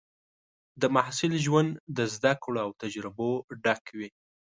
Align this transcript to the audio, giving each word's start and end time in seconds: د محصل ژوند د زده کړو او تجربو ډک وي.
د 0.81 0.83
محصل 0.95 1.33
ژوند 1.45 1.69
د 1.97 1.99
زده 2.13 2.33
کړو 2.43 2.57
او 2.65 2.69
تجربو 2.81 3.29
ډک 3.63 3.83
وي. 3.97 4.09